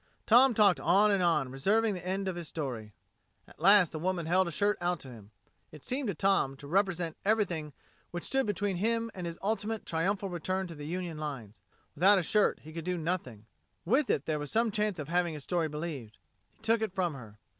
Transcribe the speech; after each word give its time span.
Tom 0.25 0.55
talked 0.55 0.79
on 0.79 1.11
and 1.11 1.21
on, 1.21 1.51
reserving 1.51 1.93
the 1.93 2.03
end 2.03 2.27
of 2.27 2.35
his 2.35 2.47
story. 2.47 2.91
At 3.47 3.59
last 3.59 3.91
the 3.91 3.99
woman 3.99 4.25
held 4.25 4.47
a 4.47 4.51
shirt 4.51 4.79
out 4.81 4.99
to 5.01 5.09
him 5.11 5.29
it 5.71 5.83
seemed 5.83 6.07
to 6.07 6.15
Tom 6.15 6.57
to 6.57 6.65
represent 6.65 7.17
everything 7.23 7.71
which 8.09 8.23
stood 8.23 8.47
between 8.47 8.77
him 8.77 9.11
and 9.13 9.27
his 9.27 9.37
ultimate 9.43 9.85
triumphal 9.85 10.27
return 10.29 10.65
to 10.65 10.73
the 10.75 10.87
Union 10.87 11.19
lines. 11.19 11.61
Without 11.93 12.17
a 12.17 12.23
shirt 12.23 12.61
he 12.63 12.73
could 12.73 12.87
no 12.87 12.97
nothing; 12.97 13.45
with 13.85 14.09
it 14.09 14.25
there 14.25 14.39
was 14.39 14.49
some 14.51 14.71
chance 14.71 14.97
of 14.97 15.07
having 15.07 15.35
his 15.35 15.43
story 15.43 15.67
believed. 15.67 16.17
He 16.55 16.63
took 16.63 16.81
it 16.81 16.95
from 16.95 17.13
her. 17.13 17.37